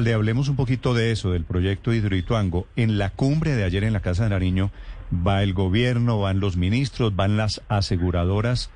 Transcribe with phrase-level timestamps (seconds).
[0.00, 2.66] Le hablemos un poquito de eso, del proyecto Hidroituango.
[2.76, 4.70] En la cumbre de ayer en la Casa de Nariño
[5.12, 8.70] va el gobierno, van los ministros, van las aseguradoras,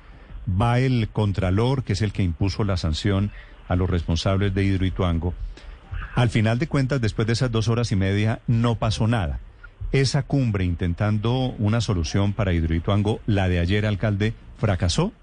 [0.49, 3.31] va el contralor, que es el que impuso la sanción
[3.69, 5.33] a los responsables de Hidroituango.
[6.15, 9.39] Al final de cuentas, después de esas dos horas y media, no pasó nada.
[9.93, 15.13] Esa cumbre intentando una solución para Hidroituango, la de ayer, alcalde, ¿fracasó?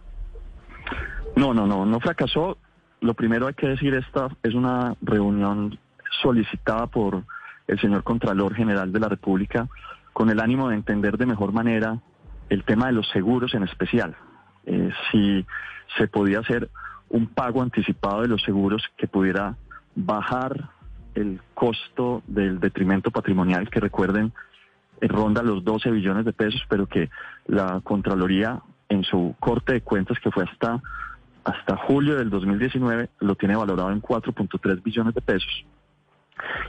[1.37, 2.57] No, no, no, no fracasó.
[3.03, 5.79] Lo primero hay que decir, esta es una reunión
[6.23, 7.25] solicitada por
[7.67, 9.69] el señor Contralor General de la República
[10.13, 11.99] con el ánimo de entender de mejor manera
[12.49, 14.17] el tema de los seguros en especial.
[14.67, 15.47] Eh, si
[15.97, 16.69] se podía hacer
[17.09, 19.57] un pago anticipado de los seguros que pudiera
[19.95, 20.71] bajar
[21.15, 24.33] el costo del detrimento patrimonial, que recuerden,
[25.01, 27.11] eh, ronda los 12 billones de pesos, pero que
[27.47, 30.81] la Contraloría en su corte de cuentas, que fue hasta,
[31.45, 35.65] hasta julio del 2019, lo tiene valorado en 4.3 billones de pesos.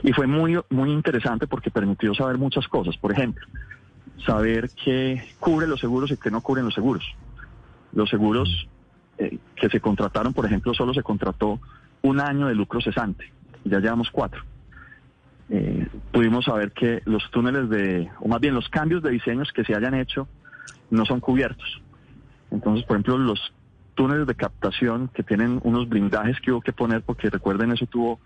[0.02, 2.96] Y fue muy, muy interesante porque permitió saber muchas cosas.
[2.96, 3.46] Por ejemplo,
[4.24, 7.04] saber qué cubre los seguros y qué no cubren los seguros.
[7.92, 8.68] Los seguros
[9.18, 11.60] eh, que se contrataron, por ejemplo, solo se contrató
[12.02, 13.32] un año de lucro cesante.
[13.64, 14.42] Ya llevamos cuatro.
[15.50, 19.64] Eh, pudimos saber que los túneles de, o más bien los cambios de diseños que
[19.64, 20.26] se hayan hecho,
[20.90, 21.82] no son cubiertos.
[22.50, 23.52] Entonces, por ejemplo, los
[23.94, 28.20] túneles de captación que tienen unos blindajes que hubo que poner, porque recuerden, eso tuvo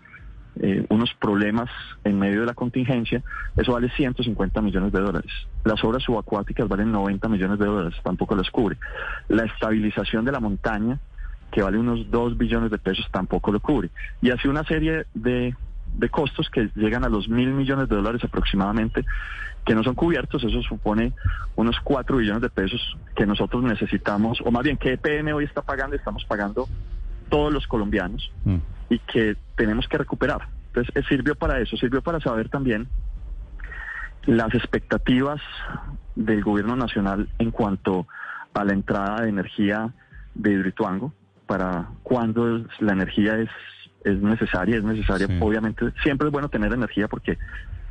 [0.61, 1.69] eh, unos problemas
[2.03, 3.23] en medio de la contingencia,
[3.55, 5.31] eso vale 150 millones de dólares.
[5.63, 8.77] Las obras subacuáticas valen 90 millones de dólares, tampoco las cubre.
[9.27, 10.99] La estabilización de la montaña,
[11.51, 13.89] que vale unos 2 billones de pesos, tampoco lo cubre.
[14.21, 15.55] Y así una serie de,
[15.95, 19.05] de costos que llegan a los mil millones de dólares aproximadamente,
[19.65, 21.13] que no son cubiertos, eso supone
[21.55, 25.61] unos 4 billones de pesos que nosotros necesitamos, o más bien que EPM hoy está
[25.61, 26.67] pagando, estamos pagando
[27.29, 28.57] todos los colombianos mm.
[28.89, 30.47] y que tenemos que recuperar.
[30.77, 32.87] Entonces, eh, sirvió para eso, sirvió para saber también
[34.25, 35.41] las expectativas
[36.15, 38.07] del gobierno nacional en cuanto
[38.53, 39.91] a la entrada de energía
[40.35, 41.13] de Hidroituango,
[41.47, 43.49] para cuando la energía es,
[44.03, 47.39] es necesaria, es necesaria, obviamente, siempre es bueno tener energía porque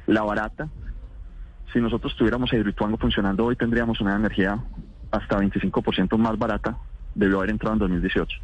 [0.06, 0.68] la barata,
[1.72, 4.60] si nosotros tuviéramos Hidroituango funcionando hoy, tendríamos una energía
[5.10, 6.78] hasta 25% más barata,
[7.16, 8.38] debió haber entrado en 2018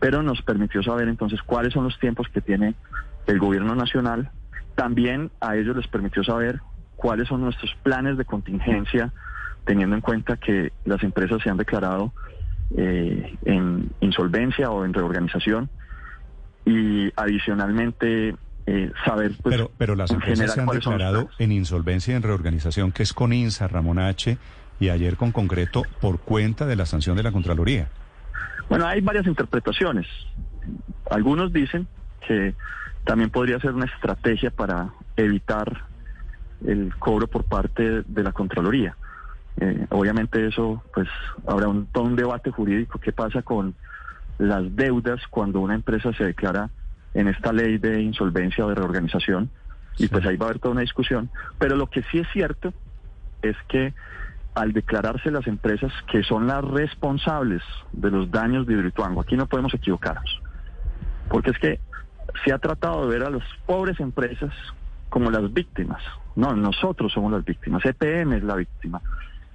[0.00, 2.74] pero nos permitió saber entonces cuáles son los tiempos que tiene
[3.26, 4.30] el gobierno nacional.
[4.74, 6.60] También a ellos les permitió saber
[6.96, 9.12] cuáles son nuestros planes de contingencia,
[9.64, 12.12] teniendo en cuenta que las empresas se han declarado
[12.76, 15.70] eh, en insolvencia o en reorganización.
[16.64, 18.36] Y adicionalmente
[18.66, 19.32] eh, saber...
[19.42, 23.12] Pues, pero, pero las empresas se han declarado en insolvencia y en reorganización, que es
[23.12, 24.38] con INSA, Ramón H.,
[24.80, 27.88] y ayer con concreto por cuenta de la sanción de la Contraloría.
[28.68, 30.06] Bueno, hay varias interpretaciones.
[31.10, 31.86] Algunos dicen
[32.26, 32.54] que
[33.04, 35.84] también podría ser una estrategia para evitar
[36.66, 38.96] el cobro por parte de la Contraloría.
[39.58, 41.08] Eh, obviamente eso, pues,
[41.46, 42.98] habrá un, todo un debate jurídico.
[42.98, 43.74] ¿Qué pasa con
[44.38, 46.70] las deudas cuando una empresa se declara
[47.14, 49.50] en esta ley de insolvencia o de reorganización?
[49.98, 51.30] Y pues ahí va a haber toda una discusión.
[51.58, 52.72] Pero lo que sí es cierto
[53.42, 53.92] es que
[54.54, 57.62] al declararse las empresas que son las responsables
[57.92, 59.20] de los daños de Hidroituango.
[59.20, 60.40] Aquí no podemos equivocarnos,
[61.28, 61.80] porque es que
[62.44, 64.52] se ha tratado de ver a las pobres empresas
[65.08, 66.02] como las víctimas.
[66.36, 69.00] No, nosotros somos las víctimas, EPM es la víctima,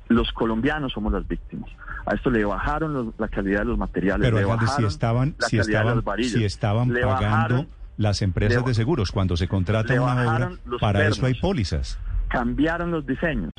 [0.09, 1.69] los colombianos somos las víctimas.
[2.05, 5.57] A esto le bajaron la calidad de los materiales, Pero le bajaron si estaban, si
[5.57, 7.65] estaban, si estaban pagando
[7.97, 11.97] las empresas de seguros cuando se contrata una obra, para eso hay pólizas.
[12.27, 13.51] Cambiaron los diseños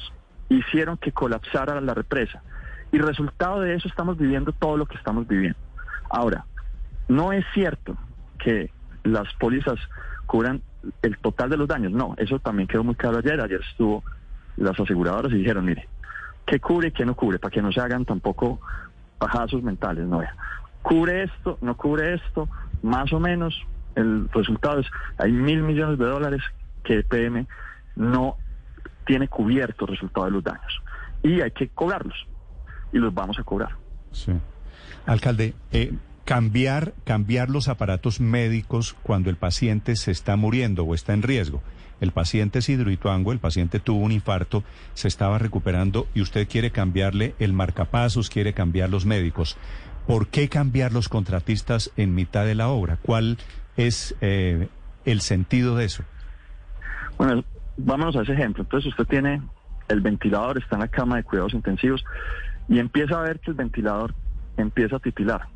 [0.48, 2.42] hicieron que colapsara la represa.
[2.92, 5.58] Y resultado de eso estamos viviendo todo lo que estamos viviendo.
[6.08, 6.44] Ahora,
[7.08, 7.96] no es cierto
[8.38, 8.70] que
[9.06, 9.78] las pólizas
[10.26, 10.62] cubran
[11.02, 11.92] el total de los daños.
[11.92, 13.40] No, eso también quedó muy claro ayer.
[13.40, 14.02] Ayer estuvo
[14.56, 15.88] las aseguradoras y dijeron, mire,
[16.44, 17.38] ¿qué cubre y qué no cubre?
[17.38, 18.60] Para que no se hagan tampoco
[19.18, 20.06] bajazos mentales.
[20.06, 20.22] No.
[20.82, 22.48] Cubre esto, no cubre esto,
[22.82, 23.54] más o menos.
[23.94, 24.86] El resultado es,
[25.18, 26.42] hay mil millones de dólares
[26.84, 27.46] que PM
[27.96, 28.36] no
[29.06, 30.82] tiene cubierto el resultado de los daños.
[31.22, 32.26] Y hay que cobrarlos.
[32.92, 33.70] Y los vamos a cobrar.
[34.12, 34.32] Sí.
[35.06, 35.92] Alcalde, eh,
[36.26, 41.62] cambiar, cambiar los aparatos médicos cuando el paciente se está muriendo o está en riesgo.
[42.00, 46.72] El paciente es hidroituango, el paciente tuvo un infarto, se estaba recuperando y usted quiere
[46.72, 49.56] cambiarle el marcapasos, quiere cambiar los médicos.
[50.08, 52.98] ¿Por qué cambiar los contratistas en mitad de la obra?
[53.00, 53.38] ¿Cuál
[53.76, 54.68] es eh,
[55.04, 56.02] el sentido de eso?
[57.16, 57.44] Bueno,
[57.76, 58.64] vámonos a ese ejemplo.
[58.64, 59.40] Entonces usted tiene
[59.88, 62.04] el ventilador, está en la cama de cuidados intensivos
[62.68, 64.12] y empieza a ver que el ventilador
[64.56, 65.55] empieza a titilar.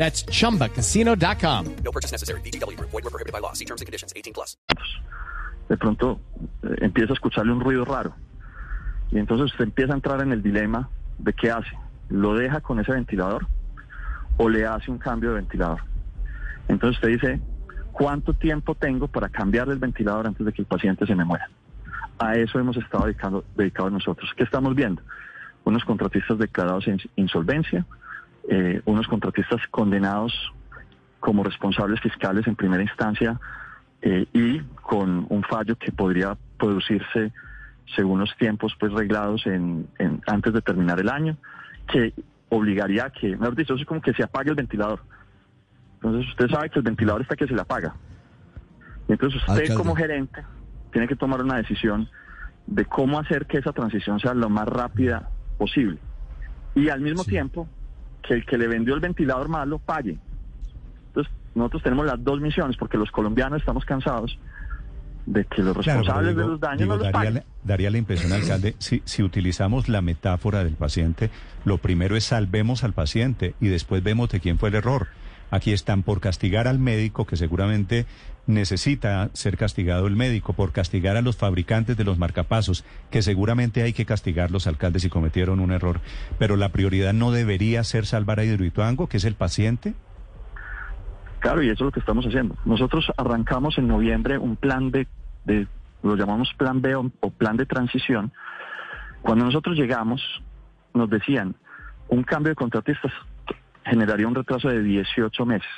[0.00, 1.76] That's chumbacasino.com.
[1.84, 2.40] No purchase necessary.
[2.40, 2.80] BGW.
[2.80, 3.52] Void were prohibited by law.
[3.52, 4.14] See terms and conditions.
[4.16, 4.56] 18 plus.
[5.68, 6.18] De pronto
[6.62, 8.14] eh, empieza a escucharle un ruido raro.
[9.12, 10.88] Y entonces usted empieza a entrar en el dilema
[11.18, 11.70] de qué hace.
[12.08, 13.46] ¿Lo deja con ese ventilador
[14.38, 15.82] o le hace un cambio de ventilador?
[16.68, 17.40] Entonces usted dice,
[17.92, 21.50] ¿cuánto tiempo tengo para cambiar el ventilador antes de que el paciente se me muera?
[22.18, 24.30] A eso hemos estado dedicando, dedicados nosotros.
[24.34, 25.02] ¿Qué estamos viendo?
[25.64, 27.84] Unos contratistas declarados en insolvencia,
[28.48, 30.32] eh, unos contratistas condenados
[31.20, 33.38] como responsables fiscales en primera instancia
[34.02, 37.32] eh, y con un fallo que podría producirse
[37.94, 41.36] según los tiempos pues reglados en, en- antes de terminar el año,
[41.88, 42.14] que
[42.48, 45.00] obligaría a que, mejor dicho, es como que se apague el ventilador.
[45.96, 47.94] Entonces usted sabe que el ventilador está que se le apaga.
[49.08, 49.74] Y entonces usted Alcalde.
[49.74, 50.42] como gerente
[50.92, 52.08] tiene que tomar una decisión
[52.66, 55.28] de cómo hacer que esa transición sea lo más rápida
[55.58, 55.98] posible.
[56.74, 57.68] Y al mismo tiempo
[58.26, 60.18] que el que le vendió el ventilador malo pague.
[61.08, 64.38] Entonces nosotros tenemos las dos misiones porque los colombianos estamos cansados
[65.26, 67.44] de que los Claro, responsables digo- de los daños digo, no los daría, paguen.
[67.62, 71.30] daría la impresión, alcalde, si, si utilizamos la metáfora del paciente,
[71.64, 75.08] lo primero es salvemos al paciente y después vemos de quién fue el error.
[75.50, 78.06] Aquí están por castigar al médico, que seguramente
[78.46, 83.82] necesita ser castigado el médico, por castigar a los fabricantes de los marcapasos, que seguramente
[83.82, 86.00] hay que castigar los alcaldes si cometieron un error.
[86.38, 89.94] Pero la prioridad no debería ser salvar a Hidroituango, que es el paciente.
[91.40, 92.56] Claro, y eso es lo que estamos haciendo.
[92.64, 95.06] Nosotros arrancamos en noviembre un plan de,
[95.44, 95.66] de
[96.02, 98.32] lo llamamos plan B o, o plan de transición.
[99.22, 100.20] Cuando nosotros llegamos,
[100.94, 101.54] nos decían,
[102.08, 103.12] un cambio de contratistas
[103.84, 105.70] generaría un retraso de 18 meses.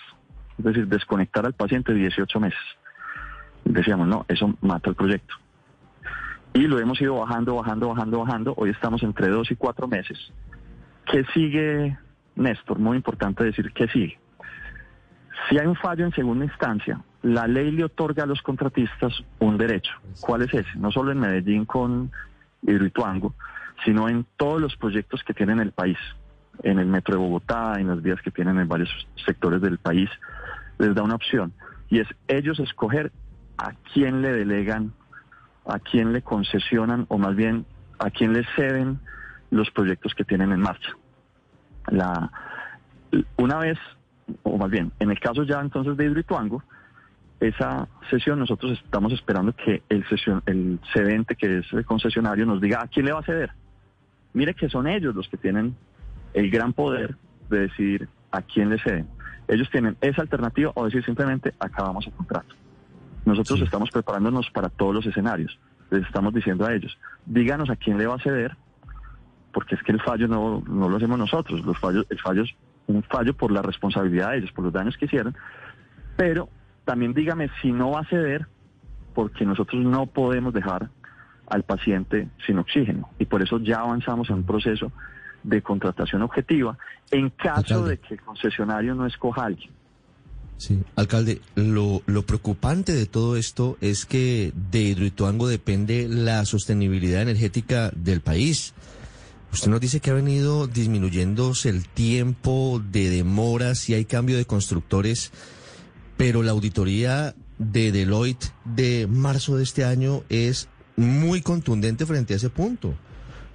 [0.58, 2.60] Es decir, desconectar al paciente 18 meses.
[3.64, 5.34] Decíamos, no, eso mata el proyecto.
[6.54, 8.54] Y lo hemos ido bajando, bajando, bajando, bajando.
[8.56, 10.18] Hoy estamos entre dos y cuatro meses.
[11.10, 11.96] ¿Qué sigue,
[12.36, 12.78] Néstor?
[12.78, 14.18] Muy importante decir qué sigue.
[15.48, 19.56] Si hay un fallo en segunda instancia, la ley le otorga a los contratistas un
[19.56, 19.92] derecho.
[20.20, 20.68] ¿Cuál es ese?
[20.76, 22.10] No solo en Medellín con
[22.62, 23.34] Hidroituango,
[23.84, 25.98] sino en todos los proyectos que tienen el país,
[26.62, 28.90] en el metro de Bogotá, en las vías que tienen en varios
[29.24, 30.08] sectores del país,
[30.78, 31.52] les da una opción
[31.88, 33.12] y es ellos escoger
[33.58, 34.92] a quién le delegan,
[35.66, 37.66] a quién le concesionan o más bien
[37.98, 38.98] a quién le ceden
[39.50, 40.96] los proyectos que tienen en marcha.
[41.88, 42.30] La,
[43.36, 43.78] una vez,
[44.42, 46.62] o más bien, en el caso ya entonces de Hidroituango,
[47.40, 52.60] esa sesión nosotros estamos esperando que el, sesión, el cedente, que es el concesionario, nos
[52.60, 53.50] diga a quién le va a ceder.
[54.32, 55.76] Mire que son ellos los que tienen
[56.34, 57.16] el gran poder
[57.50, 59.06] de decidir a quién le ceden.
[59.48, 62.54] Ellos tienen esa alternativa o decir simplemente acabamos el contrato.
[63.24, 63.64] Nosotros Sí.
[63.64, 65.58] estamos preparándonos para todos los escenarios.
[65.90, 66.96] Les estamos diciendo a ellos,
[67.26, 68.56] díganos a quién le va a ceder,
[69.52, 71.62] porque es que el fallo no, no lo hacemos nosotros.
[71.64, 72.54] Los fallos, el fallo es
[72.86, 75.36] un fallo por la responsabilidad de ellos, por los daños que hicieron.
[76.16, 76.48] Pero
[76.84, 78.46] también dígame si no va a ceder,
[79.14, 80.88] porque nosotros no podemos dejar
[81.48, 83.10] al paciente sin oxígeno.
[83.18, 84.90] Y por eso ya avanzamos en un proceso
[85.42, 86.76] de contratación objetiva
[87.10, 87.90] en caso Alcalde.
[87.90, 89.70] de que el concesionario no escoja a alguien.
[90.56, 97.22] Sí, alcalde, lo, lo preocupante de todo esto es que de Hidroituango depende la sostenibilidad
[97.22, 98.72] energética del país.
[99.52, 104.44] Usted nos dice que ha venido disminuyéndose el tiempo de demoras y hay cambio de
[104.44, 105.32] constructores,
[106.16, 112.36] pero la auditoría de Deloitte de marzo de este año es muy contundente frente a
[112.36, 112.94] ese punto.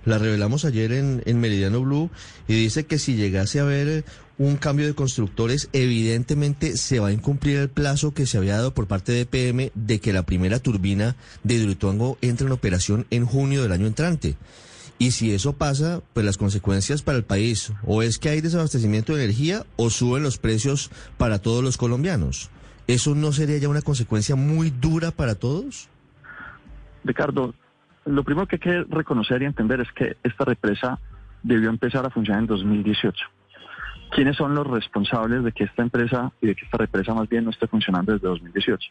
[0.08, 2.10] La revelamos ayer en, en Meridiano Blue
[2.48, 4.06] y dice que si llegase a haber
[4.40, 8.74] un cambio de constructores, evidentemente se va a incumplir el plazo que se había dado
[8.74, 13.26] por parte de PM de que la primera turbina de Hidroituango entre en operación en
[13.26, 14.38] junio del año entrante.
[14.98, 19.14] Y si eso pasa, pues las consecuencias para el país o es que hay desabastecimiento
[19.14, 22.50] de energía o suben los precios para todos los colombianos.
[22.88, 25.90] ¿eso no sería ya una consecuencia muy dura para todos?
[27.04, 27.54] Ricardo,
[28.08, 31.00] lo primero que hay que reconocer y entender es que esta represa
[31.44, 33.26] debió empezar a funcionar en 2018.
[34.12, 37.44] ¿Quiénes son los responsables de que esta empresa y de que esta represa más bien
[37.44, 38.90] no esté funcionando desde 2018?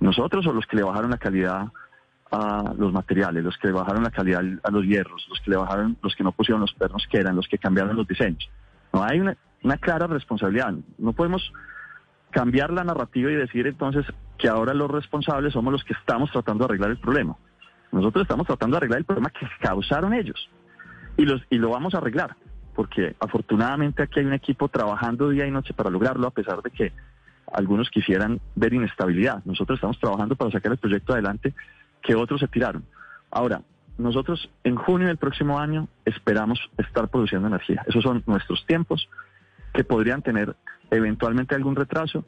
[0.00, 1.66] ¿Nosotros o los que le bajaron la calidad
[2.30, 5.56] a los materiales, los que le bajaron la calidad a los hierros, los que le
[5.56, 8.48] bajaron, los que no pusieron los pernos que eran, los que cambiaron los diseños?
[8.92, 10.72] No hay una, una clara responsabilidad.
[10.98, 11.52] No podemos
[12.30, 14.06] cambiar la narrativa y decir entonces
[14.38, 17.36] que ahora los responsables somos los que estamos tratando de arreglar el problema.
[17.92, 20.48] Nosotros estamos tratando de arreglar el problema que causaron ellos
[21.16, 22.36] y, los, y lo vamos a arreglar,
[22.74, 26.70] porque afortunadamente aquí hay un equipo trabajando día y noche para lograrlo, a pesar de
[26.70, 26.92] que
[27.52, 29.44] algunos quisieran ver inestabilidad.
[29.44, 31.54] Nosotros estamos trabajando para sacar el proyecto adelante
[32.02, 32.84] que otros se tiraron.
[33.30, 33.62] Ahora,
[33.98, 37.84] nosotros en junio del próximo año esperamos estar produciendo energía.
[37.86, 39.08] Esos son nuestros tiempos
[39.74, 40.56] que podrían tener
[40.90, 42.24] eventualmente algún retraso.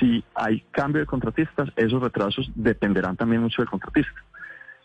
[0.00, 4.14] Si hay cambio de contratistas, esos retrasos dependerán también mucho del contratista.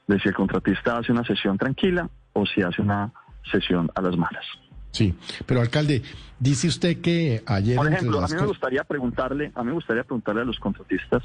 [0.09, 3.13] De si el contratista hace una sesión tranquila o si hace una
[3.51, 4.43] sesión a las malas.
[4.89, 6.01] Sí, pero alcalde,
[6.39, 7.75] dice usted que ayer...
[7.77, 11.23] Por ejemplo, a mí me gustaría preguntarle, a mí me gustaría preguntarle a los contratistas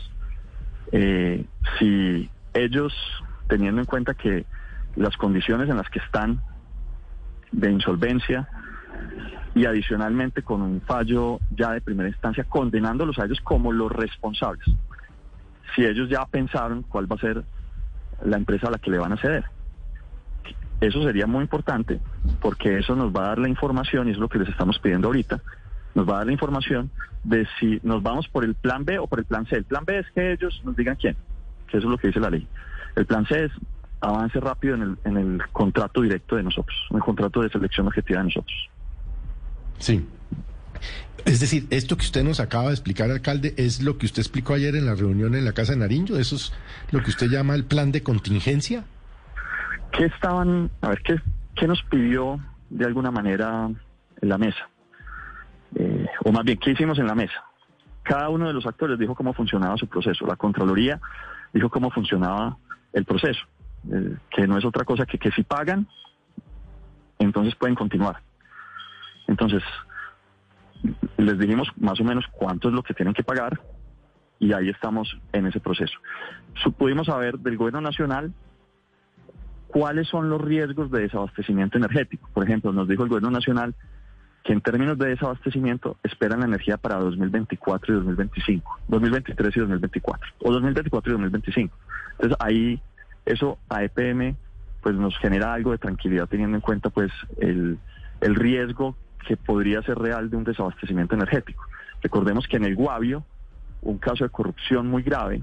[0.93, 1.47] eh,
[1.79, 2.93] si ellos,
[3.49, 4.45] teniendo en cuenta que
[4.97, 6.43] las condiciones en las que están
[7.53, 8.47] de insolvencia
[9.55, 14.67] y adicionalmente con un fallo ya de primera instancia condenándolos a ellos como los responsables,
[15.75, 17.45] si ellos ya pensaron cuál va a ser
[18.25, 19.45] la empresa a la que le van a ceder.
[20.81, 22.01] Eso sería muy importante
[22.41, 25.09] porque eso nos va a dar la información, y es lo que les estamos pidiendo
[25.09, 25.41] ahorita,
[25.95, 26.91] nos va a dar la información
[27.23, 29.57] de si nos vamos por el plan B o por el plan C.
[29.57, 31.17] El plan B es que ellos nos digan quién,
[31.69, 32.47] que eso es lo que dice la ley.
[32.97, 33.53] El plan C es
[34.01, 37.87] avance rápido en el, en el contrato directo de nosotros, en el contrato de selección
[37.87, 38.71] objetiva de nosotros.
[39.79, 40.07] Sí.
[41.25, 44.55] Es decir, esto que usted nos acaba de explicar, alcalde, es lo que usted explicó
[44.55, 46.17] ayer en la reunión en la Casa de Nariño.
[46.17, 46.53] ¿Eso es
[46.91, 48.85] lo que usted llama el plan de contingencia?
[49.93, 51.21] ¿Qué estaban, a ver, qué,
[51.55, 53.71] qué nos pidió de alguna manera
[54.21, 54.69] en la mesa?
[55.77, 57.43] Eh, o más bien, ¿qué hicimos en la mesa?
[58.03, 60.27] Cada uno de los actores dijo cómo funcionaba su proceso.
[60.27, 61.01] La Contraloría
[61.53, 62.59] dijo cómo funcionaba
[62.93, 63.41] el proceso,
[63.91, 65.89] eh, que no es otra cosa que que si pagan,
[67.19, 68.21] entonces pueden continuar.
[69.27, 69.63] Entonces,
[71.17, 73.61] les dijimos más o menos cuánto es lo que tienen que pagar
[74.39, 75.95] y ahí estamos en ese proceso.
[76.77, 78.33] Pudimos saber del gobierno nacional
[79.69, 82.29] cuáles son los riesgos de desabastecimiento energético.
[82.33, 83.75] Por ejemplo, nos dijo el gobierno nacional
[84.45, 90.29] que en términos de desabastecimiento esperan la energía para 2024 y 2025, 2023 y 2024,
[90.41, 91.77] o 2024 y 2025.
[92.13, 92.81] Entonces ahí
[93.25, 94.37] eso a EPM
[94.83, 97.79] pues nos genera algo de tranquilidad teniendo en cuenta pues el,
[98.21, 98.95] el riesgo
[99.27, 101.65] que podría ser real de un desabastecimiento energético.
[102.03, 103.25] Recordemos que en el Guavio,
[103.83, 105.43] un caso de corrupción muy grave,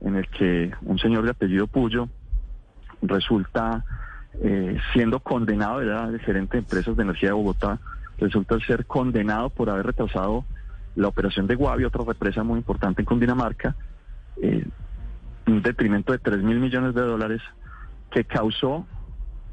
[0.00, 2.08] en el que un señor de apellido Puyo
[3.02, 3.84] resulta
[4.42, 7.78] eh, siendo condenado, era el gerente de empresas de energía de Bogotá,
[8.18, 10.44] resulta ser condenado por haber retrasado
[10.94, 13.74] la operación de Guavio, otra represa muy importante en Cundinamarca,
[14.42, 14.66] eh,
[15.46, 17.42] un detrimento de 3 mil millones de dólares
[18.10, 18.86] que causó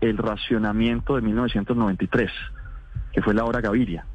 [0.01, 2.31] el racionamiento de 1993,
[3.13, 4.05] que fue la hora Gaviria,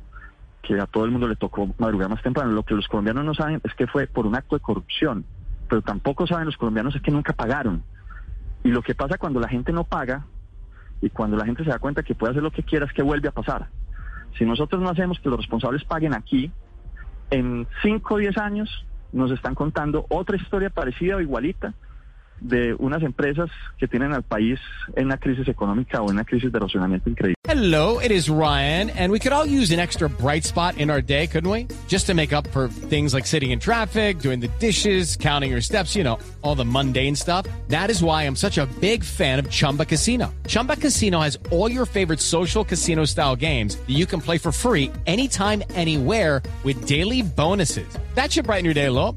[0.61, 2.53] que a todo el mundo le tocó madrugar más temprano.
[2.53, 5.25] Lo que los colombianos no saben es que fue por un acto de corrupción,
[5.69, 7.83] pero tampoco saben los colombianos es que nunca pagaron.
[8.65, 10.27] Y lo que pasa cuando la gente no paga
[11.01, 13.03] y cuando la gente se da cuenta que puede hacer lo que quiera es que
[13.03, 13.69] vuelve a pasar.
[14.37, 16.51] Si nosotros no hacemos que los responsables paguen aquí,
[17.31, 21.73] en 5 o 10 años nos están contando otra historia parecida o igualita
[22.41, 24.59] de unas empresas que tienen al país
[24.97, 27.35] en una crisis económica o en una crisis de racionamiento increíble.
[27.49, 31.01] Hello, it is Ryan, and we could all use an extra bright spot in our
[31.01, 31.67] day, couldn't we?
[31.89, 35.63] Just to make up for things like sitting in traffic, doing the dishes, counting your
[35.63, 37.47] steps, you know, all the mundane stuff.
[37.69, 40.33] That is why I'm such a big fan of Chumba Casino.
[40.47, 44.53] Chumba Casino has all your favorite social casino style games that you can play for
[44.53, 47.89] free anytime, anywhere with daily bonuses.
[48.15, 49.17] That should brighten your day a little.